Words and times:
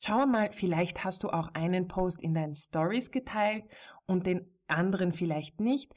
Schau 0.00 0.26
mal, 0.26 0.50
vielleicht 0.52 1.04
hast 1.04 1.24
du 1.24 1.28
auch 1.28 1.48
einen 1.54 1.88
Post 1.88 2.22
in 2.22 2.34
deinen 2.34 2.54
Stories 2.54 3.10
geteilt 3.10 3.64
und 4.06 4.26
den 4.26 4.46
anderen 4.68 5.12
vielleicht 5.12 5.60
nicht. 5.60 5.92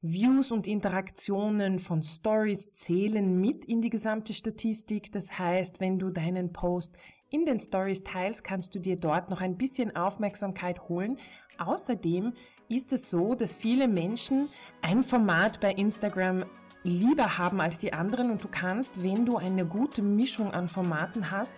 Views 0.00 0.50
und 0.50 0.66
Interaktionen 0.66 1.78
von 1.78 2.02
Stories 2.02 2.72
zählen 2.72 3.40
mit 3.40 3.64
in 3.64 3.80
die 3.82 3.90
gesamte 3.90 4.34
Statistik. 4.34 5.12
Das 5.12 5.38
heißt, 5.38 5.80
wenn 5.80 5.98
du 5.98 6.10
deinen 6.10 6.52
Post 6.52 6.96
in 7.30 7.46
den 7.46 7.60
Stories 7.60 8.02
teilst, 8.02 8.44
kannst 8.44 8.74
du 8.74 8.78
dir 8.78 8.96
dort 8.96 9.30
noch 9.30 9.40
ein 9.40 9.56
bisschen 9.56 9.94
Aufmerksamkeit 9.94 10.88
holen. 10.88 11.18
Außerdem 11.58 12.32
ist 12.68 12.92
es 12.92 13.10
so, 13.10 13.34
dass 13.34 13.54
viele 13.54 13.86
Menschen 13.86 14.48
ein 14.82 15.02
Format 15.02 15.60
bei 15.60 15.72
Instagram 15.72 16.46
lieber 16.82 17.38
haben 17.38 17.60
als 17.60 17.78
die 17.78 17.92
anderen 17.92 18.30
und 18.30 18.42
du 18.42 18.48
kannst, 18.48 19.02
wenn 19.02 19.26
du 19.26 19.36
eine 19.36 19.66
gute 19.66 20.02
Mischung 20.02 20.52
an 20.52 20.68
Formaten 20.68 21.30
hast, 21.30 21.54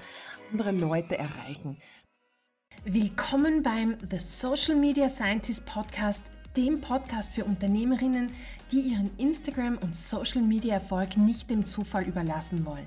andere 0.52 0.73
Leute 0.73 1.18
erreichen. 1.18 1.79
Willkommen 2.84 3.62
beim 3.62 3.97
The 4.10 4.19
Social 4.19 4.77
Media 4.77 5.09
Scientist 5.09 5.64
Podcast 5.64 6.24
dem 6.56 6.80
Podcast 6.80 7.33
für 7.33 7.45
Unternehmerinnen, 7.45 8.30
die 8.70 8.80
ihren 8.80 9.10
Instagram- 9.19 9.78
und 9.78 9.97
Social-Media-Erfolg 9.97 11.16
nicht 11.16 11.50
dem 11.50 11.64
Zufall 11.64 12.05
überlassen 12.05 12.64
wollen. 12.64 12.86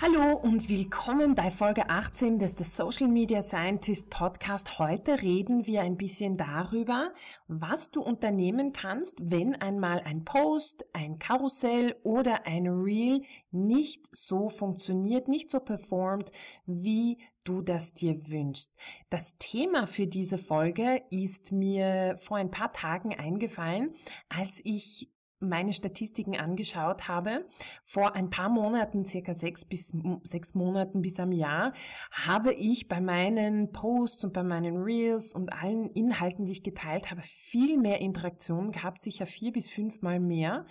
Hallo 0.00 0.36
und 0.36 0.68
willkommen 0.68 1.34
bei 1.34 1.50
Folge 1.50 1.90
18 1.90 2.38
des 2.38 2.54
The 2.56 2.62
Social 2.62 3.08
Media 3.08 3.42
Scientist 3.42 4.10
Podcast. 4.10 4.78
Heute 4.78 5.22
reden 5.22 5.66
wir 5.66 5.82
ein 5.82 5.96
bisschen 5.96 6.36
darüber, 6.36 7.12
was 7.48 7.90
du 7.90 8.00
unternehmen 8.00 8.72
kannst, 8.72 9.28
wenn 9.28 9.56
einmal 9.56 10.00
ein 10.02 10.24
Post, 10.24 10.84
ein 10.92 11.18
Karussell 11.18 11.96
oder 12.04 12.46
ein 12.46 12.68
Reel 12.68 13.22
nicht 13.50 14.06
so 14.12 14.48
funktioniert, 14.48 15.26
nicht 15.26 15.50
so 15.50 15.58
performt, 15.58 16.30
wie 16.64 17.18
du 17.42 17.60
das 17.60 17.92
dir 17.92 18.28
wünschst. 18.28 18.72
Das 19.10 19.36
Thema 19.38 19.88
für 19.88 20.06
diese 20.06 20.38
Folge 20.38 21.02
ist 21.10 21.50
mir 21.50 22.16
vor 22.18 22.36
ein 22.36 22.52
paar 22.52 22.72
Tagen 22.72 23.16
eingefallen, 23.16 23.94
als 24.28 24.60
ich 24.62 25.10
meine 25.40 25.72
Statistiken 25.72 26.36
angeschaut 26.36 27.08
habe, 27.08 27.46
vor 27.84 28.14
ein 28.14 28.30
paar 28.30 28.48
Monaten, 28.48 29.04
circa 29.04 29.34
sechs 29.34 29.64
bis 29.64 29.92
sechs 30.24 30.54
Monaten 30.54 31.02
bis 31.02 31.18
am 31.20 31.32
Jahr, 31.32 31.72
habe 32.10 32.52
ich 32.52 32.88
bei 32.88 33.00
meinen 33.00 33.72
Posts 33.72 34.24
und 34.24 34.32
bei 34.32 34.42
meinen 34.42 34.76
Reels 34.82 35.32
und 35.32 35.52
allen 35.52 35.90
Inhalten, 35.90 36.44
die 36.44 36.52
ich 36.52 36.62
geteilt 36.62 37.10
habe, 37.10 37.22
viel 37.22 37.78
mehr 37.78 38.00
Interaktionen 38.00 38.72
gehabt, 38.72 39.02
sicher 39.02 39.26
vier 39.26 39.52
bis 39.52 39.70
fünfmal 39.70 40.20
mehr 40.20 40.64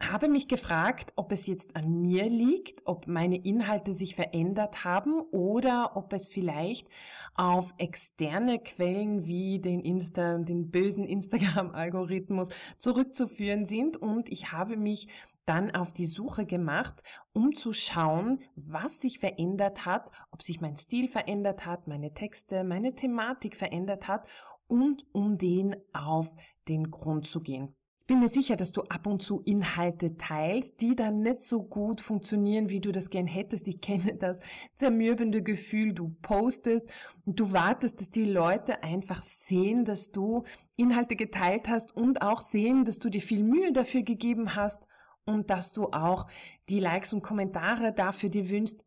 habe 0.00 0.28
mich 0.28 0.48
gefragt, 0.48 1.12
ob 1.16 1.30
es 1.32 1.46
jetzt 1.46 1.76
an 1.76 2.00
mir 2.00 2.28
liegt, 2.28 2.86
ob 2.86 3.06
meine 3.06 3.36
Inhalte 3.36 3.92
sich 3.92 4.14
verändert 4.14 4.84
haben 4.84 5.20
oder 5.30 5.96
ob 5.96 6.12
es 6.12 6.28
vielleicht 6.28 6.88
auf 7.34 7.74
externe 7.78 8.58
Quellen 8.58 9.26
wie 9.26 9.58
den 9.58 9.80
Insta, 9.80 10.38
den 10.38 10.70
bösen 10.70 11.04
Instagram-Algorithmus 11.04 12.48
zurückzuführen 12.78 13.66
sind. 13.66 13.96
Und 13.96 14.30
ich 14.30 14.52
habe 14.52 14.76
mich 14.76 15.08
dann 15.44 15.70
auf 15.70 15.92
die 15.92 16.06
Suche 16.06 16.46
gemacht, 16.46 17.02
um 17.32 17.54
zu 17.54 17.72
schauen, 17.72 18.40
was 18.56 19.00
sich 19.00 19.18
verändert 19.18 19.84
hat, 19.84 20.10
ob 20.30 20.42
sich 20.42 20.60
mein 20.60 20.76
Stil 20.76 21.08
verändert 21.08 21.66
hat, 21.66 21.88
meine 21.88 22.14
Texte, 22.14 22.64
meine 22.64 22.94
Thematik 22.94 23.56
verändert 23.56 24.08
hat 24.08 24.28
und 24.66 25.04
um 25.12 25.36
den 25.38 25.76
auf 25.92 26.34
den 26.68 26.90
Grund 26.90 27.26
zu 27.26 27.40
gehen 27.40 27.74
bin 28.10 28.18
mir 28.18 28.28
sicher, 28.28 28.56
dass 28.56 28.72
du 28.72 28.82
ab 28.82 29.06
und 29.06 29.22
zu 29.22 29.40
Inhalte 29.42 30.16
teilst, 30.16 30.80
die 30.80 30.96
dann 30.96 31.20
nicht 31.20 31.42
so 31.42 31.62
gut 31.62 32.00
funktionieren, 32.00 32.68
wie 32.68 32.80
du 32.80 32.90
das 32.90 33.08
gern 33.08 33.28
hättest. 33.28 33.68
Ich 33.68 33.80
kenne 33.80 34.16
das 34.16 34.40
zermürbende 34.74 35.44
Gefühl, 35.44 35.92
du 35.92 36.16
postest 36.20 36.90
und 37.24 37.38
du 37.38 37.52
wartest, 37.52 38.00
dass 38.00 38.10
die 38.10 38.24
Leute 38.24 38.82
einfach 38.82 39.22
sehen, 39.22 39.84
dass 39.84 40.10
du 40.10 40.42
Inhalte 40.74 41.14
geteilt 41.14 41.68
hast 41.68 41.96
und 41.96 42.20
auch 42.20 42.40
sehen, 42.40 42.84
dass 42.84 42.98
du 42.98 43.10
dir 43.10 43.22
viel 43.22 43.44
Mühe 43.44 43.72
dafür 43.72 44.02
gegeben 44.02 44.56
hast 44.56 44.88
und 45.24 45.48
dass 45.48 45.72
du 45.72 45.84
auch 45.92 46.26
die 46.68 46.80
Likes 46.80 47.12
und 47.12 47.22
Kommentare 47.22 47.92
dafür 47.92 48.28
dir 48.28 48.50
wünschst. 48.50 48.82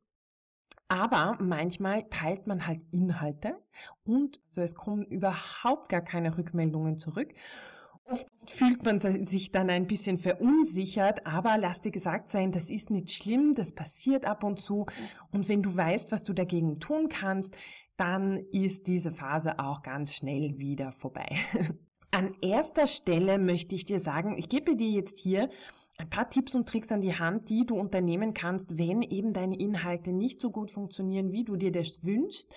Aber 0.90 1.38
manchmal 1.40 2.10
teilt 2.10 2.46
man 2.46 2.68
halt 2.68 2.82
Inhalte 2.92 3.58
und 4.04 4.42
so 4.50 4.60
es 4.60 4.76
kommen 4.76 5.06
überhaupt 5.06 5.88
gar 5.88 6.02
keine 6.02 6.38
Rückmeldungen 6.38 6.98
zurück. 6.98 7.34
Oft 8.06 8.28
fühlt 8.48 8.84
man 8.84 9.00
sich 9.00 9.52
dann 9.52 9.70
ein 9.70 9.88
bisschen 9.88 10.18
verunsichert, 10.18 11.26
aber 11.26 11.58
lass 11.58 11.82
dir 11.82 11.92
gesagt 11.92 12.32
sein, 12.32 12.52
das 12.52 12.70
ist 12.70 12.90
nicht 12.90 13.12
schlimm, 13.12 13.54
das 13.54 13.74
passiert 13.74 14.26
ab 14.26 14.44
und 14.44 14.60
zu. 14.60 14.86
Und 15.32 15.48
wenn 15.48 15.64
du 15.64 15.76
weißt, 15.76 16.12
was 16.12 16.24
du 16.24 16.34
dagegen 16.34 16.80
tun 16.80 17.08
kannst, 17.08 17.56
dann 17.96 18.38
ist 18.52 18.88
diese 18.88 19.12
Phase 19.12 19.60
auch 19.60 19.82
ganz 19.84 20.14
schnell 20.14 20.58
wieder 20.58 20.92
vorbei. 20.92 21.30
An 22.12 22.36
erster 22.42 22.88
Stelle 22.88 23.40
möchte 23.40 23.74
ich 23.74 23.86
dir 23.86 24.00
sagen, 24.00 24.38
ich 24.38 24.50
gebe 24.50 24.76
dir 24.76 24.90
jetzt 24.90 25.18
hier 25.18 25.50
ein 25.98 26.10
paar 26.10 26.30
Tipps 26.30 26.56
und 26.56 26.68
Tricks 26.68 26.92
an 26.92 27.02
die 27.02 27.18
Hand, 27.18 27.50
die 27.50 27.66
du 27.66 27.76
unternehmen 27.76 28.34
kannst, 28.34 28.78
wenn 28.78 29.02
eben 29.02 29.34
deine 29.34 29.58
Inhalte 29.58 30.12
nicht 30.12 30.42
so 30.42 30.52
gut 30.52 30.72
funktionieren, 30.72 31.32
wie 31.32 31.44
du 31.44 31.56
dir 31.56 31.72
das 31.72 32.04
wünschst. 32.04 32.54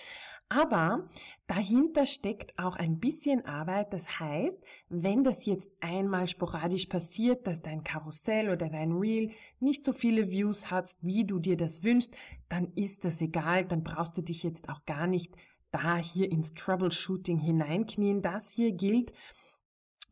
Aber 0.49 1.09
dahinter 1.49 2.07
steckt 2.07 2.57
auch 2.57 2.77
ein 2.77 3.01
bisschen 3.01 3.45
Arbeit. 3.45 3.93
Das 3.93 4.21
heißt, 4.21 4.59
wenn 4.89 5.25
das 5.25 5.45
jetzt 5.45 5.73
einmal 5.81 6.29
sporadisch 6.29 6.87
passiert, 6.87 7.49
dass 7.49 7.63
dein 7.63 7.83
Karussell 7.83 8.51
oder 8.51 8.69
dein 8.69 8.93
Reel 8.93 9.33
nicht 9.59 9.85
so 9.85 9.93
viele 9.93 10.31
Views 10.31 10.71
hat, 10.71 10.97
wie 11.01 11.25
du 11.25 11.41
dir 11.41 11.57
das 11.57 11.83
wünschst, 11.83 12.17
dann 12.49 12.73
ist 12.75 13.05
das 13.05 13.21
egal. 13.21 13.65
Dann 13.65 13.83
brauchst 13.83 14.17
du 14.19 14.23
dich 14.23 14.45
jetzt 14.45 14.69
auch 14.69 14.85
gar 14.87 15.09
nicht 15.09 15.35
da 15.73 15.97
hier 15.97 16.31
ins 16.31 16.55
Troubleshooting 16.55 17.39
hineinknien. 17.39 18.23
Das 18.23 18.51
hier 18.51 18.71
gilt 18.71 19.13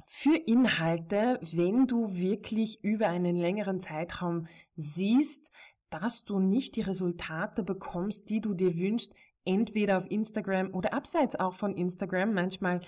für 0.06 0.36
Inhalte, 0.36 1.38
wenn 1.52 1.86
du 1.86 2.16
wirklich 2.16 2.82
über 2.82 3.08
einen 3.08 3.36
längeren 3.36 3.78
Zeitraum 3.78 4.46
siehst, 4.74 5.52
dass 5.90 6.24
du 6.24 6.40
nicht 6.40 6.74
die 6.74 6.82
Resultate 6.82 7.62
bekommst, 7.62 8.30
die 8.30 8.40
du 8.40 8.54
dir 8.54 8.76
wünschst, 8.76 9.14
entweder 9.44 9.98
auf 9.98 10.10
Instagram 10.10 10.74
oder 10.74 10.94
abseits 10.94 11.36
auch 11.36 11.54
von 11.54 11.76
Instagram. 11.76 12.34
Manchmal 12.34 12.80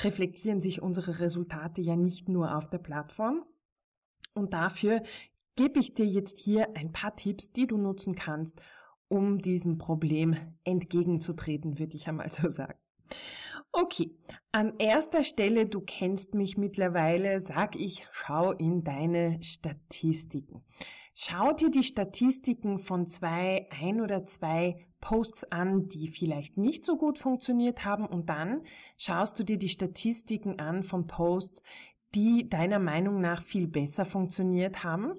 reflektieren 0.00 0.60
sich 0.60 0.82
unsere 0.82 1.20
Resultate 1.20 1.80
ja 1.80 1.96
nicht 1.96 2.28
nur 2.28 2.56
auf 2.56 2.68
der 2.68 2.78
Plattform. 2.78 3.44
Und 4.34 4.52
dafür 4.52 5.02
gebe 5.56 5.78
ich 5.78 5.94
dir 5.94 6.06
jetzt 6.06 6.38
hier 6.38 6.76
ein 6.76 6.92
paar 6.92 7.14
Tipps, 7.16 7.52
die 7.52 7.66
du 7.66 7.76
nutzen 7.76 8.14
kannst, 8.14 8.60
um 9.08 9.38
diesem 9.38 9.78
Problem 9.78 10.36
entgegenzutreten, 10.64 11.78
würde 11.78 11.96
ich 11.96 12.08
einmal 12.08 12.30
so 12.30 12.48
sagen. 12.48 12.78
Okay, 13.72 14.16
an 14.52 14.72
erster 14.78 15.24
Stelle, 15.24 15.64
du 15.64 15.80
kennst 15.80 16.34
mich 16.34 16.56
mittlerweile, 16.56 17.40
sag 17.40 17.74
ich, 17.74 18.06
schau 18.12 18.52
in 18.52 18.84
deine 18.84 19.42
Statistiken. 19.42 20.64
Schau 21.16 21.52
dir 21.52 21.70
die 21.70 21.84
Statistiken 21.84 22.78
von 22.80 23.06
zwei, 23.06 23.68
ein 23.70 24.00
oder 24.00 24.26
zwei 24.26 24.84
Posts 25.00 25.44
an, 25.52 25.86
die 25.86 26.08
vielleicht 26.08 26.56
nicht 26.56 26.84
so 26.84 26.96
gut 26.96 27.20
funktioniert 27.20 27.84
haben 27.84 28.04
und 28.04 28.28
dann 28.30 28.62
schaust 28.96 29.38
du 29.38 29.44
dir 29.44 29.56
die 29.56 29.68
Statistiken 29.68 30.58
an 30.58 30.82
von 30.82 31.06
Posts, 31.06 31.62
die 32.16 32.48
deiner 32.48 32.80
Meinung 32.80 33.20
nach 33.20 33.42
viel 33.42 33.68
besser 33.68 34.04
funktioniert 34.04 34.82
haben. 34.82 35.14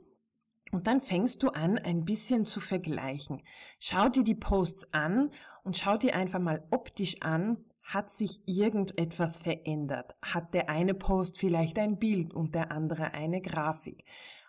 Und 0.71 0.88
dann 0.88 1.00
fängst 1.00 1.44
du 1.44 1.50
an, 1.50 1.77
ein 1.77 2.03
bisschen 2.03 2.44
zu 2.44 2.59
vergleichen. 2.59 3.41
Schau 3.80 4.09
dir 4.09 4.24
die 4.24 4.36
Posts 4.36 4.94
an 4.94 5.30
und 5.63 5.77
schau 5.77 5.95
dir 5.95 6.15
einfach 6.15 6.39
mal 6.39 6.68
optisch 6.71 7.21
an, 7.21 7.63
hat 7.83 8.09
sich 8.09 8.41
irgendetwas 8.45 9.39
verändert? 9.39 10.15
Hat 10.21 10.53
der 10.53 10.69
eine 10.69 10.95
Post 10.95 11.38
vielleicht 11.38 11.77
ein 11.80 12.00
Bild 12.00 12.33
und 12.33 12.56
der 12.56 12.71
andere 12.71 13.13
eine 13.13 13.41
Grafik? 13.41 14.03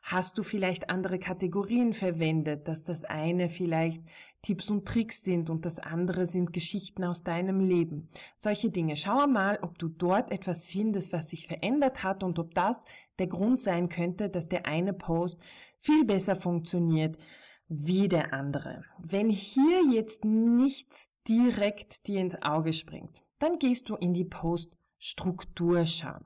Hast 0.08 0.38
du 0.38 0.44
vielleicht 0.44 0.88
andere 0.88 1.19
Kategorien 1.19 1.93
verwendet, 1.93 2.69
dass 2.69 2.85
das 2.85 3.03
eine 3.03 3.49
vielleicht 3.49 4.05
Tipps 4.41 4.70
und 4.70 4.87
Tricks 4.87 5.23
sind 5.23 5.50
und 5.50 5.64
das 5.64 5.81
andere 5.81 6.26
sind 6.26 6.53
Geschichten 6.53 7.03
aus 7.03 7.25
deinem 7.25 7.58
Leben? 7.58 8.08
Solche 8.38 8.70
Dinge. 8.70 8.94
Schau 8.94 9.26
mal, 9.26 9.58
ob 9.62 9.81
du 9.81 9.88
dort 9.88 10.31
etwas 10.31 10.69
findest, 10.69 11.12
was 11.12 11.31
sich 11.31 11.49
verändert 11.49 12.05
hat 12.05 12.23
und 12.23 12.38
ob 12.38 12.55
das 12.55 12.85
der 13.19 13.26
Grund 13.26 13.58
sein 13.58 13.88
könnte, 13.88 14.29
dass 14.29 14.49
der 14.49 14.69
eine 14.69 14.93
Post 14.93 15.41
viel 15.81 16.05
besser 16.05 16.37
funktioniert 16.37 17.19
wie 17.67 18.06
der 18.06 18.32
andere. 18.32 18.85
Wenn 19.00 19.29
hier 19.29 19.93
jetzt 19.93 20.25
nichts 20.25 21.11
direkt 21.26 22.06
dir 22.06 22.20
ins 22.20 22.41
Auge 22.43 22.73
springt, 22.73 23.25
dann 23.41 23.59
gehst 23.59 23.88
du 23.88 23.97
in 23.97 24.14
die 24.14 24.25
Post 24.25 24.76
Struktur 24.98 25.87
schauen. 25.87 26.25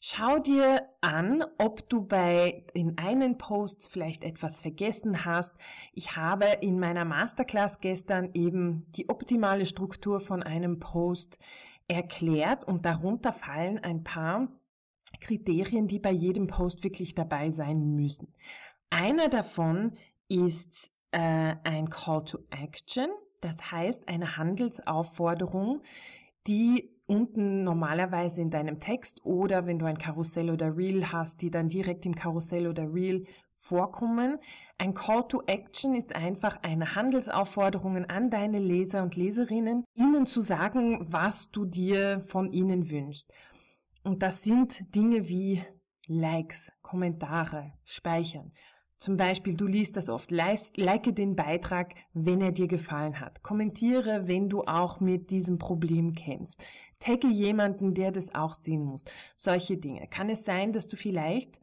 Schau 0.00 0.38
dir 0.38 0.82
an, 1.00 1.44
ob 1.58 1.88
du 1.88 2.02
bei 2.06 2.64
den 2.74 2.98
einen 2.98 3.38
Posts 3.38 3.88
vielleicht 3.88 4.24
etwas 4.24 4.60
vergessen 4.60 5.24
hast. 5.24 5.56
Ich 5.92 6.16
habe 6.16 6.46
in 6.60 6.78
meiner 6.78 7.04
Masterclass 7.04 7.80
gestern 7.80 8.30
eben 8.34 8.86
die 8.92 9.08
optimale 9.08 9.66
Struktur 9.66 10.20
von 10.20 10.42
einem 10.42 10.78
Post 10.80 11.38
erklärt 11.88 12.64
und 12.64 12.86
darunter 12.86 13.32
fallen 13.32 13.78
ein 13.78 14.04
paar 14.04 14.48
Kriterien, 15.20 15.88
die 15.88 15.98
bei 15.98 16.12
jedem 16.12 16.46
Post 16.46 16.84
wirklich 16.84 17.14
dabei 17.14 17.50
sein 17.50 17.94
müssen. 17.94 18.32
Einer 18.90 19.28
davon 19.28 19.92
ist 20.28 20.92
äh, 21.12 21.56
ein 21.64 21.90
Call 21.90 22.24
to 22.24 22.38
Action, 22.50 23.08
das 23.40 23.72
heißt 23.72 24.08
eine 24.08 24.36
Handelsaufforderung, 24.36 25.80
die 26.46 26.99
unten 27.10 27.64
normalerweise 27.64 28.40
in 28.40 28.50
deinem 28.50 28.78
Text 28.78 29.24
oder 29.24 29.66
wenn 29.66 29.80
du 29.80 29.86
ein 29.86 29.98
Karussell 29.98 30.48
oder 30.48 30.76
Reel 30.76 31.10
hast, 31.10 31.42
die 31.42 31.50
dann 31.50 31.68
direkt 31.68 32.06
im 32.06 32.14
Karussell 32.14 32.68
oder 32.68 32.94
Reel 32.94 33.24
vorkommen. 33.58 34.38
Ein 34.78 34.94
Call 34.94 35.26
to 35.26 35.42
Action 35.46 35.96
ist 35.96 36.14
einfach 36.14 36.62
eine 36.62 36.94
Handelsaufforderung 36.94 38.04
an 38.06 38.30
deine 38.30 38.60
Leser 38.60 39.02
und 39.02 39.16
Leserinnen, 39.16 39.84
ihnen 39.94 40.24
zu 40.24 40.40
sagen, 40.40 41.04
was 41.10 41.50
du 41.50 41.64
dir 41.64 42.22
von 42.26 42.52
ihnen 42.52 42.90
wünschst. 42.90 43.32
Und 44.04 44.22
das 44.22 44.42
sind 44.44 44.94
Dinge 44.94 45.28
wie 45.28 45.62
Likes, 46.06 46.72
Kommentare, 46.80 47.72
Speichern. 47.84 48.52
Zum 49.00 49.16
Beispiel, 49.16 49.56
du 49.56 49.66
liest 49.66 49.96
das 49.96 50.10
oft, 50.10 50.30
like 50.30 51.14
den 51.16 51.34
Beitrag, 51.34 51.94
wenn 52.12 52.42
er 52.42 52.52
dir 52.52 52.68
gefallen 52.68 53.18
hat. 53.18 53.42
Kommentiere, 53.42 54.28
wenn 54.28 54.50
du 54.50 54.60
auch 54.62 55.00
mit 55.00 55.30
diesem 55.30 55.56
Problem 55.58 56.14
kämpfst. 56.14 56.62
Tagge 56.98 57.28
jemanden, 57.28 57.94
der 57.94 58.12
das 58.12 58.34
auch 58.34 58.52
sehen 58.52 58.84
muss. 58.84 59.06
Solche 59.36 59.78
Dinge. 59.78 60.06
Kann 60.08 60.28
es 60.28 60.44
sein, 60.44 60.72
dass 60.72 60.86
du 60.86 60.96
vielleicht 60.96 61.62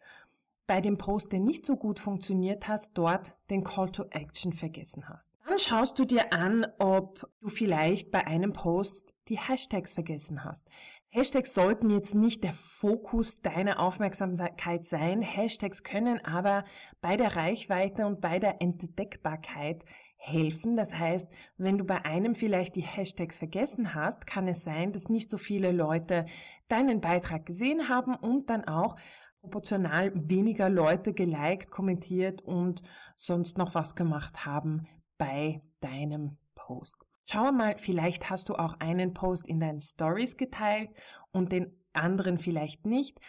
bei 0.67 0.81
dem 0.81 0.97
Post, 0.97 1.31
der 1.31 1.39
nicht 1.39 1.65
so 1.65 1.77
gut 1.77 1.99
funktioniert 1.99 2.67
hat, 2.67 2.89
dort 2.93 3.33
den 3.49 3.63
Call 3.63 3.89
to 3.89 4.03
Action 4.11 4.51
vergessen 4.51 5.07
hast. 5.07 5.31
Dann 5.47 5.57
schaust 5.57 5.97
du 5.97 6.05
dir 6.05 6.33
an, 6.33 6.67
ob 6.77 7.27
du 7.41 7.47
vielleicht 7.47 8.11
bei 8.11 8.27
einem 8.27 8.51
Post 8.51 9.13
die 9.29 9.37
Hashtags 9.37 9.93
vergessen 9.93 10.43
hast. 10.43 10.67
Hashtags 11.09 11.53
sollten 11.53 11.89
jetzt 11.89 12.15
nicht 12.15 12.43
der 12.43 12.53
Fokus 12.53 13.41
deiner 13.41 13.79
Aufmerksamkeit 13.79 14.85
sein. 14.85 15.21
Hashtags 15.21 15.83
können 15.83 16.23
aber 16.23 16.65
bei 17.01 17.15
der 17.15 17.35
Reichweite 17.35 18.05
und 18.05 18.19
bei 18.19 18.39
der 18.39 18.61
Entdeckbarkeit 18.61 19.85
helfen. 20.17 20.75
Das 20.75 20.93
heißt, 20.93 21.29
wenn 21.57 21.77
du 21.77 21.85
bei 21.85 22.03
einem 22.05 22.35
vielleicht 22.35 22.75
die 22.75 22.81
Hashtags 22.81 23.37
vergessen 23.37 23.93
hast, 23.93 24.27
kann 24.27 24.47
es 24.47 24.63
sein, 24.63 24.91
dass 24.91 25.09
nicht 25.09 25.29
so 25.29 25.37
viele 25.37 25.71
Leute 25.71 26.25
deinen 26.67 26.99
Beitrag 26.99 27.45
gesehen 27.45 27.87
haben 27.87 28.15
und 28.15 28.49
dann 28.49 28.65
auch 28.65 28.97
proportional 29.41 30.11
weniger 30.15 30.69
Leute 30.69 31.13
geliked, 31.13 31.71
kommentiert 31.71 32.41
und 32.41 32.83
sonst 33.15 33.57
noch 33.57 33.75
was 33.75 33.95
gemacht 33.95 34.45
haben 34.45 34.87
bei 35.17 35.61
deinem 35.79 36.37
Post. 36.55 36.97
Schau 37.29 37.51
mal, 37.51 37.75
vielleicht 37.77 38.29
hast 38.29 38.49
du 38.49 38.55
auch 38.55 38.79
einen 38.79 39.13
Post 39.13 39.47
in 39.47 39.59
deinen 39.59 39.81
Stories 39.81 40.37
geteilt 40.37 40.89
und 41.31 41.51
den 41.51 41.73
anderen 41.93 42.39
vielleicht 42.39 42.85
nicht. 42.85 43.19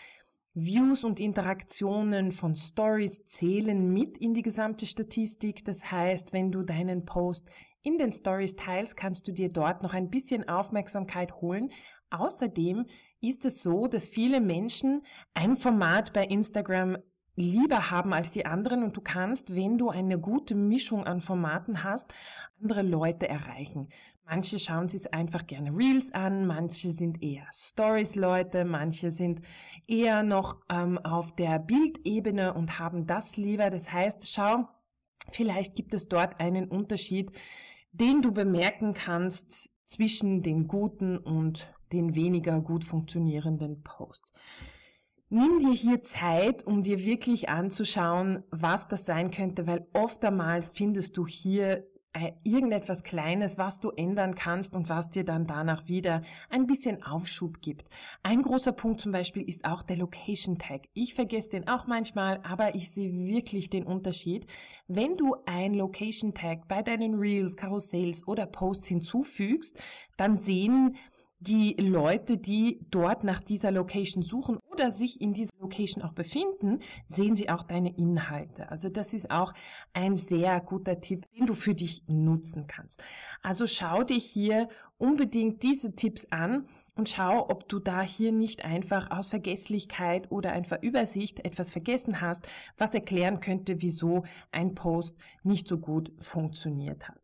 Views 0.55 1.05
und 1.05 1.21
Interaktionen 1.21 2.33
von 2.33 2.57
Stories 2.57 3.25
zählen 3.27 3.93
mit 3.93 4.19
in 4.19 4.35
die 4.35 4.43
gesamte 4.43 4.87
Statistik. 4.87 5.65
Das 5.65 5.91
heißt, 5.91 6.33
wenn 6.33 6.51
du 6.51 6.63
deinen 6.63 7.05
Post 7.05 7.49
in 7.83 7.99
den 7.99 8.13
Stories 8.13 8.57
teilst, 8.57 8.97
kannst 8.97 9.29
du 9.29 9.33
dir 9.33 9.49
dort 9.49 9.83
noch 9.83 9.95
ein 9.95 10.11
bisschen 10.11 10.49
Aufmerksamkeit 10.49 11.41
holen. 11.41 11.71
Außerdem 12.11 12.87
ist 13.21 13.45
es 13.45 13.63
so, 13.63 13.87
dass 13.87 14.09
viele 14.09 14.41
Menschen 14.41 15.03
ein 15.35 15.57
Format 15.57 16.13
bei 16.13 16.25
Instagram 16.25 16.99
lieber 17.39 17.91
haben 17.91 18.13
als 18.13 18.33
die 18.33 18.47
anderen 18.47 18.83
und 18.83 18.97
du 18.97 19.01
kannst, 19.01 19.55
wenn 19.55 19.79
du 19.79 19.91
eine 19.91 20.19
gute 20.19 20.57
Mischung 20.57 21.05
an 21.05 21.21
Formaten 21.21 21.85
hast, 21.85 22.13
andere 22.61 22.83
Leute 22.83 23.29
erreichen. 23.29 23.89
Manche 24.25 24.59
schauen 24.59 24.89
sich 24.89 25.15
einfach 25.15 25.47
gerne 25.47 25.71
Reels 25.71 26.13
an, 26.13 26.47
manche 26.47 26.91
sind 26.91 27.23
eher 27.23 27.47
Stories-Leute, 27.51 28.65
manche 28.65 29.11
sind 29.11 29.41
eher 29.87 30.23
noch 30.23 30.57
ähm, 30.69 30.99
auf 30.99 31.35
der 31.35 31.61
Bildebene 31.61 32.53
und 32.53 32.79
haben 32.79 33.07
das 33.07 33.37
lieber. 33.37 33.71
Das 33.71 33.91
heißt, 33.91 34.31
schau, 34.31 34.69
vielleicht 35.31 35.77
gibt 35.77 35.95
es 35.95 36.09
dort 36.09 36.41
einen 36.41 36.69
Unterschied, 36.69 37.33
den 37.93 38.21
du 38.21 38.33
bemerken 38.33 38.93
kannst 38.93 39.71
zwischen 39.87 40.43
den 40.43 40.69
guten 40.69 41.17
und 41.17 41.73
den 41.93 42.15
weniger 42.15 42.61
gut 42.61 42.85
funktionierenden 42.85 43.83
Posts. 43.83 44.33
Nimm 45.31 45.59
dir 45.59 45.73
hier 45.73 46.03
Zeit, 46.03 46.67
um 46.67 46.83
dir 46.83 47.05
wirklich 47.05 47.51
anzuschauen, 47.51 48.45
was 48.51 48.89
das 48.89 49.05
sein 49.05 49.31
könnte, 49.31 49.67
weil 49.67 49.87
oftmals 49.93 50.71
findest 50.71 51.19
du 51.19 51.27
hier 51.27 51.85
äh, 52.15 52.33
irgendetwas 52.43 53.05
Kleines, 53.05 53.59
was 53.59 53.81
du 53.81 53.91
ändern 53.91 54.35
kannst 54.35 54.75
und 54.75 54.89
was 54.89 55.11
dir 55.11 55.25
dann 55.25 55.47
danach 55.47 55.87
wieder 55.87 56.23
ein 56.49 56.67
bisschen 56.67 57.03
Aufschub 57.03 57.61
gibt. 57.61 57.91
Ein 58.23 58.43
großer 58.43 58.73
Punkt 58.73 59.03
zum 59.03 59.13
Beispiel 59.13 59.43
ist 59.43 59.67
auch 59.67 59.83
der 59.83 59.99
Location 59.99 60.59
Tag. 60.59 60.89
Ich 60.95 61.13
vergesse 61.13 61.51
den 61.51 61.69
auch 61.69 61.87
manchmal, 61.87 62.41
aber 62.43 62.75
ich 62.75 62.91
sehe 62.91 63.13
wirklich 63.13 63.69
den 63.69 63.85
Unterschied. 63.85 64.47
Wenn 64.87 65.17
du 65.19 65.37
ein 65.45 65.75
Location 65.75 66.33
Tag 66.33 66.67
bei 66.67 66.83
deinen 66.83 67.15
Reels, 67.15 67.57
Karussells 67.57 68.27
oder 68.27 68.47
Posts 68.47 68.89
hinzufügst, 68.89 69.79
dann 70.17 70.39
sehen 70.39 70.97
die 71.41 71.75
Leute, 71.75 72.37
die 72.37 72.81
dort 72.91 73.23
nach 73.23 73.41
dieser 73.41 73.71
Location 73.71 74.23
suchen 74.23 74.59
oder 74.73 74.91
sich 74.91 75.21
in 75.21 75.35
dieser 75.35 75.57
Location 75.61 76.03
auch 76.03 76.13
befinden, 76.13 76.81
sehen 77.07 77.37
sie 77.37 77.49
auch 77.49 77.63
deine 77.63 77.97
Inhalte. 77.97 78.71
Also 78.71 78.89
das 78.89 79.13
ist 79.13 79.31
auch 79.31 79.53
ein 79.93 80.17
sehr 80.17 80.61
guter 80.61 81.01
Tipp, 81.01 81.27
den 81.33 81.47
du 81.47 81.55
für 81.55 81.75
dich 81.75 82.03
nutzen 82.09 82.67
kannst. 82.67 83.03
Also 83.43 83.67
schau 83.67 84.03
dir 84.03 84.19
hier 84.19 84.69
unbedingt 84.99 85.63
diese 85.63 85.95
Tipps 85.95 86.27
an 86.31 86.67
und 86.97 87.09
schau, 87.09 87.49
ob 87.49 87.69
du 87.69 87.79
da 87.79 88.03
hier 88.03 88.33
nicht 88.33 88.65
einfach 88.65 89.13
aus 89.13 89.29
Vergesslichkeit 89.29 90.33
oder 90.33 90.53
einfach 90.53 90.83
Übersicht 90.83 91.45
etwas 91.45 91.71
vergessen 91.71 92.21
hast, 92.21 92.49
was 92.77 92.93
erklären 92.93 93.39
könnte, 93.39 93.81
wieso 93.81 94.25
ein 94.51 94.75
Post 94.75 95.17
nicht 95.45 95.69
so 95.69 95.79
gut 95.79 96.11
funktioniert 96.19 97.09
hat. 97.09 97.21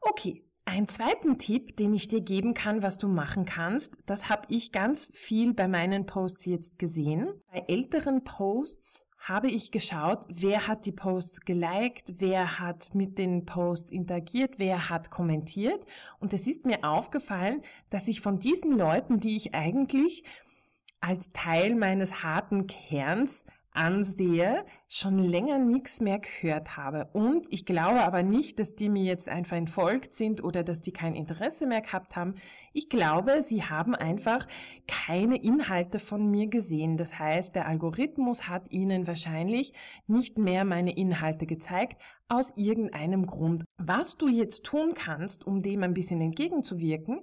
Okay, 0.00 0.42
ein 0.70 0.86
zweiten 0.86 1.36
Tipp, 1.36 1.76
den 1.76 1.92
ich 1.94 2.06
dir 2.06 2.20
geben 2.20 2.54
kann, 2.54 2.82
was 2.82 2.96
du 2.96 3.08
machen 3.08 3.44
kannst, 3.44 3.96
das 4.06 4.28
habe 4.28 4.42
ich 4.48 4.70
ganz 4.70 5.10
viel 5.12 5.52
bei 5.52 5.66
meinen 5.66 6.06
Posts 6.06 6.44
jetzt 6.44 6.78
gesehen. 6.78 7.28
Bei 7.52 7.64
älteren 7.66 8.22
Posts 8.22 9.08
habe 9.18 9.50
ich 9.50 9.72
geschaut, 9.72 10.24
wer 10.28 10.68
hat 10.68 10.86
die 10.86 10.92
Posts 10.92 11.40
geliked, 11.40 12.20
wer 12.20 12.60
hat 12.60 12.94
mit 12.94 13.18
den 13.18 13.46
Posts 13.46 13.90
interagiert, 13.90 14.58
wer 14.58 14.88
hat 14.88 15.10
kommentiert. 15.10 15.84
Und 16.20 16.32
es 16.34 16.46
ist 16.46 16.64
mir 16.64 16.84
aufgefallen, 16.84 17.62
dass 17.90 18.06
ich 18.06 18.20
von 18.20 18.38
diesen 18.38 18.78
Leuten, 18.78 19.18
die 19.18 19.36
ich 19.36 19.54
eigentlich 19.54 20.22
als 21.00 21.32
Teil 21.32 21.74
meines 21.74 22.22
harten 22.22 22.68
Kerns 22.68 23.44
ansehe, 23.72 24.64
schon 24.88 25.18
länger 25.18 25.58
nichts 25.58 26.00
mehr 26.00 26.18
gehört 26.18 26.76
habe. 26.76 27.08
Und 27.12 27.46
ich 27.50 27.64
glaube 27.64 28.02
aber 28.02 28.22
nicht, 28.22 28.58
dass 28.58 28.74
die 28.74 28.88
mir 28.88 29.04
jetzt 29.04 29.28
einfach 29.28 29.56
entfolgt 29.56 30.14
sind 30.14 30.42
oder 30.42 30.64
dass 30.64 30.82
die 30.82 30.92
kein 30.92 31.14
Interesse 31.14 31.66
mehr 31.66 31.80
gehabt 31.80 32.16
haben. 32.16 32.34
Ich 32.72 32.88
glaube, 32.88 33.42
sie 33.42 33.62
haben 33.62 33.94
einfach 33.94 34.46
keine 34.88 35.36
Inhalte 35.36 35.98
von 35.98 36.30
mir 36.30 36.48
gesehen. 36.48 36.96
Das 36.96 37.18
heißt, 37.18 37.54
der 37.54 37.68
Algorithmus 37.68 38.48
hat 38.48 38.70
ihnen 38.70 39.06
wahrscheinlich 39.06 39.72
nicht 40.06 40.38
mehr 40.38 40.64
meine 40.64 40.96
Inhalte 40.96 41.46
gezeigt, 41.46 42.00
aus 42.30 42.52
irgendeinem 42.56 43.26
Grund. 43.26 43.64
Was 43.76 44.16
du 44.16 44.28
jetzt 44.28 44.64
tun 44.64 44.94
kannst, 44.94 45.46
um 45.46 45.62
dem 45.62 45.82
ein 45.82 45.94
bisschen 45.94 46.20
entgegenzuwirken, 46.20 47.20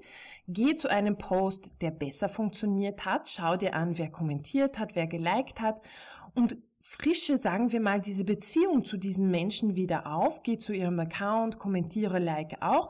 geh 0.48 0.76
zu 0.76 0.90
einem 0.90 1.18
Post, 1.18 1.72
der 1.82 1.92
besser 1.92 2.30
funktioniert 2.30 3.06
hat, 3.06 3.30
schau 3.30 3.56
dir 3.56 3.74
an, 3.74 3.98
wer 3.98 4.12
kommentiert 4.12 4.78
hat, 4.78 4.96
wer 4.96 5.08
geliked 5.08 5.62
hat 5.62 5.82
und 6.36 6.58
frische, 6.82 7.38
sagen 7.38 7.72
wir 7.72 7.82
mal, 7.82 8.00
diese 8.00 8.24
Beziehung 8.24 8.86
zu 8.86 8.98
diesen 8.98 9.30
Menschen 9.30 9.76
wieder 9.76 10.14
auf, 10.14 10.44
geh 10.44 10.58
zu 10.58 10.74
ihrem 10.74 11.00
Account, 11.00 11.60
kommentiere, 11.60 12.20
like 12.20 12.62
auch. 12.62 12.90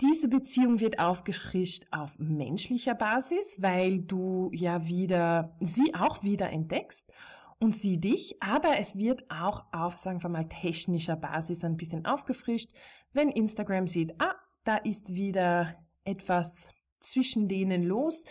Diese 0.00 0.28
Beziehung 0.28 0.80
wird 0.80 0.98
aufgefrischt 0.98 1.84
auf 1.90 2.18
menschlicher 2.18 2.94
Basis, 2.94 3.62
weil 3.62 4.00
du 4.00 4.50
ja 4.52 4.86
wieder, 4.86 5.56
sie 5.60 5.94
auch 5.94 6.22
wieder 6.22 6.50
entdeckst 6.50 7.12
und 7.64 7.74
sie 7.74 7.98
dich, 7.98 8.36
aber 8.42 8.78
es 8.78 8.98
wird 8.98 9.24
auch 9.30 9.64
auf, 9.72 9.96
sagen 9.96 10.22
wir 10.22 10.28
mal, 10.28 10.46
technischer 10.46 11.16
Basis 11.16 11.64
ein 11.64 11.78
bisschen 11.78 12.04
aufgefrischt, 12.04 12.70
wenn 13.14 13.30
Instagram 13.30 13.86
sieht, 13.86 14.14
ah, 14.20 14.34
da 14.64 14.76
ist 14.76 15.14
wieder 15.14 15.74
etwas 16.04 16.74
zwischen 17.00 17.48
denen 17.48 17.82
los, 17.82 18.26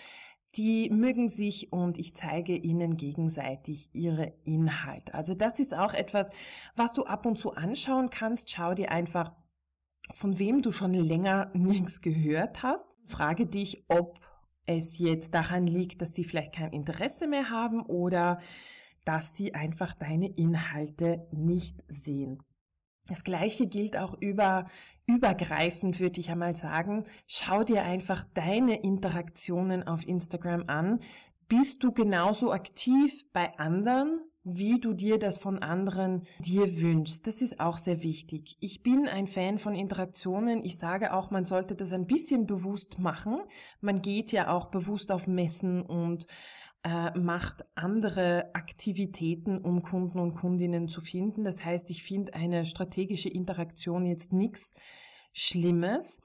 die 0.56 0.92
mögen 0.92 1.30
sich 1.30 1.74
und 1.74 1.98
ich 1.98 2.16
zeige 2.16 2.56
ihnen 2.56 2.96
gegenseitig 2.96 3.90
ihre 3.94 4.34
Inhalte. 4.44 5.16
Also 5.16 5.34
das 5.34 5.60
ist 5.60 5.74
auch 5.74 5.96
etwas, 5.96 6.30
was 6.75 6.94
du 6.94 7.06
ab 7.06 7.25
und 7.25 7.40
zu 7.40 7.56
anschauen 7.56 8.12
kannst. 8.12 8.52
Schau 8.52 8.75
dir 8.75 8.92
einfach, 8.92 9.32
von 10.13 10.38
wem 10.38 10.62
du 10.62 10.72
schon 10.72 10.94
länger 10.94 11.50
nichts 11.56 12.02
gehört 12.02 12.62
hast. 12.62 12.98
Frage 13.08 13.48
dich, 13.48 13.84
ob 13.88 14.20
es 14.68 15.00
jetzt 15.00 15.34
daran 15.34 15.66
liegt, 15.66 16.04
dass 16.04 16.13
die 16.13 16.24
vielleicht 16.24 16.54
kein 16.54 16.72
Interesse 16.72 17.28
mehr 17.28 17.50
haben 17.50 17.82
oder 17.82 18.40
dass 19.06 19.34
die 19.34 19.54
einfach 19.54 19.94
deine 19.94 20.28
Inhalte 20.28 21.28
nicht 21.32 21.84
sehen. 21.88 22.42
Das 23.08 23.24
Gleiche 23.26 23.68
gilt 23.68 23.98
auch 23.98 24.16
über, 24.22 24.68
übergreifend, 25.08 26.00
würde 26.00 26.22
ich 26.22 26.32
einmal 26.32 26.56
sagen. 26.56 27.04
Schau 27.28 27.64
dir 27.64 27.84
einfach 27.84 28.24
deine 28.34 28.82
Interaktionen 28.82 29.86
auf 29.86 30.08
Instagram 30.08 30.64
an. 30.68 31.02
Bist 31.50 31.84
du 31.84 31.92
genauso 31.92 32.54
aktiv 32.54 33.26
bei 33.34 33.58
anderen, 33.60 34.22
wie 34.46 34.80
du 34.80 34.94
dir 34.94 35.20
das 35.20 35.38
von 35.38 35.60
anderen 35.60 36.24
dir 36.40 36.82
wünschst. 36.82 37.28
Das 37.28 37.42
ist 37.42 37.60
auch 37.60 37.78
sehr 37.78 38.04
wichtig. 38.04 38.58
Ich 38.60 38.84
bin 38.84 39.08
ein 39.08 39.28
Fan 39.28 39.58
von 39.58 39.74
Interaktionen. 39.74 40.64
Ich 40.64 40.78
sage 40.78 41.14
auch, 41.14 41.32
man 41.32 41.46
sollte 41.46 41.76
das 41.76 41.94
ein 41.94 42.08
bisschen 42.08 42.46
bewusst 42.46 43.00
machen. 43.00 43.40
Man 43.80 44.02
geht 44.02 44.32
ja 44.32 44.50
auch 44.50 44.68
bewusst 44.68 45.12
auf 45.12 45.28
Messen 45.28 45.82
und 45.82 46.28
äh, 46.84 47.18
macht 47.18 47.66
andere 47.75 48.54
Aktivitäten, 48.54 49.58
um 49.58 49.84
Kunden 49.84 50.20
und 50.20 50.36
Kundinnen 50.36 50.88
zu 50.88 51.02
finden. 51.02 51.44
Das 51.44 51.63
heißt, 51.63 51.90
ich 51.90 52.04
finde 52.04 52.34
eine 52.34 52.66
strategische 52.66 53.30
Interaktion 53.30 54.06
jetzt 54.06 54.34
nichts 54.34 54.74
Schlimmes. 55.32 56.20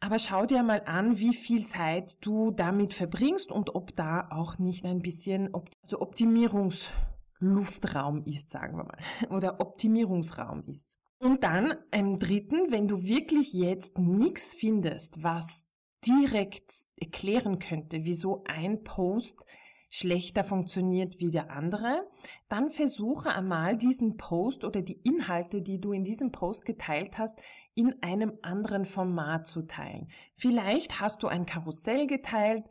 Aber 0.00 0.18
schau 0.18 0.46
dir 0.46 0.62
mal 0.62 0.82
an, 0.86 1.18
wie 1.18 1.34
viel 1.34 1.66
Zeit 1.66 2.24
du 2.24 2.50
damit 2.50 2.94
verbringst 2.94 3.52
und 3.52 3.74
ob 3.74 3.94
da 3.96 4.28
auch 4.30 4.58
nicht 4.58 4.84
ein 4.84 5.00
bisschen 5.00 5.50
also 5.82 6.00
Optimierungsluftraum 6.00 8.22
ist, 8.22 8.50
sagen 8.50 8.76
wir 8.76 8.84
mal, 8.84 8.98
oder 9.30 9.60
Optimierungsraum 9.60 10.64
ist. 10.66 10.96
Und 11.20 11.42
dann 11.42 11.74
im 11.90 12.16
dritten, 12.16 12.70
wenn 12.70 12.86
du 12.86 13.02
wirklich 13.02 13.52
jetzt 13.52 13.98
nichts 13.98 14.54
findest, 14.54 15.20
was 15.22 15.66
direkt 16.06 16.86
erklären 16.96 17.58
könnte, 17.58 18.04
wieso 18.04 18.44
ein 18.46 18.84
Post 18.84 19.44
schlechter 19.90 20.44
funktioniert 20.44 21.18
wie 21.18 21.30
der 21.30 21.50
andere, 21.50 22.06
dann 22.48 22.70
versuche 22.70 23.34
einmal 23.34 23.76
diesen 23.76 24.16
Post 24.16 24.64
oder 24.64 24.82
die 24.82 25.00
Inhalte, 25.04 25.62
die 25.62 25.80
du 25.80 25.92
in 25.92 26.04
diesem 26.04 26.32
Post 26.32 26.64
geteilt 26.64 27.18
hast, 27.18 27.38
in 27.74 27.94
einem 28.02 28.32
anderen 28.42 28.84
Format 28.84 29.46
zu 29.46 29.62
teilen. 29.62 30.08
Vielleicht 30.34 31.00
hast 31.00 31.22
du 31.22 31.28
ein 31.28 31.46
Karussell 31.46 32.06
geteilt 32.06 32.64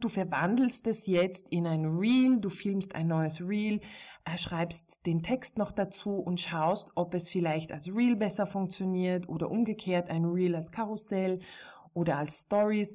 Du 0.00 0.10
verwandelst 0.10 0.86
es 0.86 1.06
jetzt 1.06 1.48
in 1.48 1.66
ein 1.66 1.86
Reel, 1.86 2.38
du 2.38 2.50
filmst 2.50 2.94
ein 2.94 3.06
neues 3.06 3.40
Reel, 3.40 3.80
äh, 4.26 4.36
schreibst 4.36 5.06
den 5.06 5.22
Text 5.22 5.56
noch 5.56 5.72
dazu 5.72 6.16
und 6.16 6.40
schaust, 6.40 6.90
ob 6.94 7.14
es 7.14 7.28
vielleicht 7.28 7.72
als 7.72 7.88
Reel 7.88 8.16
besser 8.16 8.46
funktioniert 8.46 9.28
oder 9.30 9.50
umgekehrt 9.50 10.10
ein 10.10 10.26
Reel 10.26 10.56
als 10.56 10.70
Karussell 10.72 11.40
oder 11.94 12.18
als 12.18 12.40
Stories. 12.40 12.94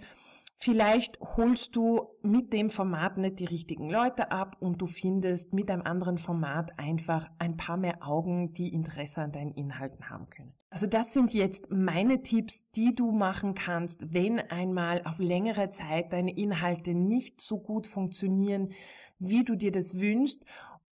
Vielleicht 0.61 1.21
holst 1.21 1.73
du 1.77 2.09
mit 2.21 2.51
dem 2.51 2.69
Format 2.69 3.17
nicht 3.17 3.39
die 3.39 3.45
richtigen 3.45 3.89
Leute 3.89 4.31
ab 4.31 4.57
und 4.59 4.81
du 4.81 4.87
findest 4.87 5.53
mit 5.53 5.71
einem 5.71 5.83
anderen 5.83 6.17
Format 6.17 6.77
einfach 6.77 7.29
ein 7.39 7.55
paar 7.55 7.77
mehr 7.77 8.05
Augen, 8.05 8.51
die 8.53 8.73
Interesse 8.73 9.21
an 9.21 9.31
deinen 9.31 9.53
Inhalten 9.53 10.09
haben 10.09 10.29
können. 10.29 10.53
Also 10.69 10.85
das 10.85 11.13
sind 11.13 11.33
jetzt 11.33 11.71
meine 11.71 12.23
Tipps, 12.23 12.69
die 12.71 12.93
du 12.93 13.11
machen 13.11 13.55
kannst, 13.55 14.13
wenn 14.13 14.37
einmal 14.37 15.01
auf 15.05 15.17
längere 15.19 15.69
Zeit 15.69 16.11
deine 16.11 16.35
Inhalte 16.35 16.93
nicht 16.93 17.39
so 17.39 17.59
gut 17.59 17.87
funktionieren, 17.87 18.73
wie 19.17 19.45
du 19.45 19.55
dir 19.55 19.71
das 19.71 19.97
wünschst. 19.97 20.43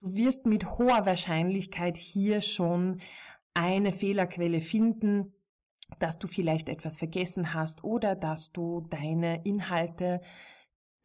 Du 0.00 0.14
wirst 0.14 0.46
mit 0.46 0.78
hoher 0.78 1.06
Wahrscheinlichkeit 1.06 1.96
hier 1.96 2.40
schon 2.40 3.00
eine 3.52 3.90
Fehlerquelle 3.90 4.61
finden, 4.61 5.32
dass 5.98 6.18
du 6.18 6.26
vielleicht 6.26 6.68
etwas 6.68 6.98
vergessen 6.98 7.54
hast 7.54 7.84
oder 7.84 8.14
dass 8.14 8.52
du 8.52 8.80
deine 8.90 9.44
Inhalte 9.44 10.20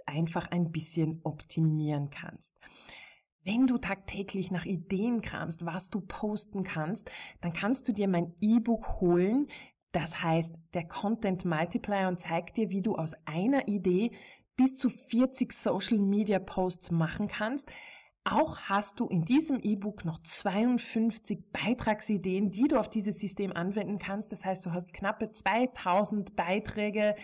einfach 0.05 0.50
ein 0.51 0.71
bisschen 0.71 1.21
optimieren 1.24 2.10
kannst. 2.10 2.55
Wenn 3.43 3.65
du 3.65 3.77
tagtäglich 3.79 4.51
nach 4.51 4.65
Ideen 4.65 5.21
kramst, 5.21 5.65
was 5.65 5.89
du 5.89 6.01
posten 6.01 6.63
kannst, 6.63 7.10
dann 7.41 7.53
kannst 7.53 7.88
du 7.88 7.91
dir 7.91 8.07
mein 8.07 8.36
E-Book 8.39 9.01
holen. 9.01 9.48
Das 9.91 10.21
heißt, 10.24 10.55
der 10.74 10.88
Content 10.88 11.43
Multiplier 11.43 12.07
und 12.07 12.19
zeigt 12.19 12.57
dir, 12.57 12.69
wie 12.69 12.81
du 12.81 12.95
aus 12.95 13.15
einer 13.25 13.67
Idee 13.67 14.12
bis 14.55 14.77
zu 14.77 14.89
40 14.89 15.53
Social 15.53 15.98
Media 15.98 16.38
Posts 16.38 16.91
machen 16.91 17.27
kannst. 17.27 17.71
Auch 18.24 18.60
hast 18.60 19.00
du 19.00 19.08
in 19.08 19.25
diesem 19.25 19.60
E-Book 19.60 20.06
noch 20.06 20.22
52 20.22 21.44
Beitragsideen, 21.51 22.51
die 22.51 22.68
du 22.68 22.78
auf 22.78 22.88
dieses 22.88 23.20
System 23.20 23.51
anwenden 23.51 23.98
kannst. 23.98 24.32
Das 24.32 24.46
heißt, 24.46 24.63
du 24.66 24.72
hast 24.72 24.94
knappe 24.94 25.32
2000 25.32 26.36
Beiträge 26.36 27.16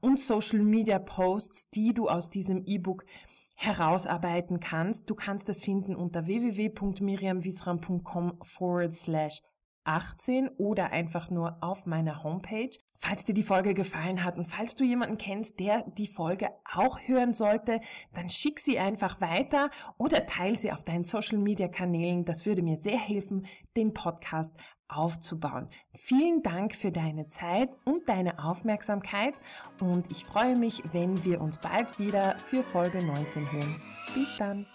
und 0.00 0.20
Social 0.20 0.60
Media 0.60 0.98
Posts, 0.98 1.70
die 1.70 1.94
du 1.94 2.06
aus 2.08 2.28
diesem 2.28 2.66
E-Book 2.66 3.06
herausarbeiten 3.54 4.60
kannst. 4.60 5.08
Du 5.08 5.14
kannst 5.14 5.48
das 5.48 5.62
finden 5.62 5.96
unter 5.96 6.26
www.miriamwisram.com 6.26 8.38
forward 8.42 8.92
slash 8.92 9.40
18 9.84 10.48
oder 10.58 10.90
einfach 10.90 11.30
nur 11.30 11.56
auf 11.60 11.86
meiner 11.86 12.22
Homepage. 12.22 12.70
Falls 12.94 13.24
dir 13.24 13.34
die 13.34 13.42
Folge 13.42 13.74
gefallen 13.74 14.22
hat 14.22 14.38
und 14.38 14.44
falls 14.44 14.76
du 14.76 14.84
jemanden 14.84 15.18
kennst, 15.18 15.58
der 15.58 15.82
die 15.98 16.06
Folge 16.06 16.50
auch 16.72 17.00
hören 17.00 17.34
sollte, 17.34 17.80
dann 18.14 18.28
schick 18.28 18.60
sie 18.60 18.78
einfach 18.78 19.20
weiter 19.20 19.70
oder 19.98 20.26
teile 20.26 20.56
sie 20.56 20.72
auf 20.72 20.84
deinen 20.84 21.04
Social 21.04 21.38
Media 21.38 21.68
Kanälen. 21.68 22.24
Das 22.24 22.46
würde 22.46 22.62
mir 22.62 22.76
sehr 22.76 22.98
helfen, 22.98 23.46
den 23.76 23.92
Podcast 23.92 24.54
aufzubauen. 24.88 25.68
Vielen 25.94 26.42
Dank 26.42 26.74
für 26.74 26.92
deine 26.92 27.28
Zeit 27.28 27.78
und 27.84 28.08
deine 28.08 28.44
Aufmerksamkeit 28.44 29.34
und 29.80 30.10
ich 30.10 30.24
freue 30.24 30.56
mich, 30.56 30.82
wenn 30.92 31.24
wir 31.24 31.40
uns 31.40 31.58
bald 31.58 31.98
wieder 31.98 32.38
für 32.38 32.62
Folge 32.62 33.04
19 33.04 33.50
hören. 33.50 33.82
Bis 34.14 34.36
dann! 34.36 34.66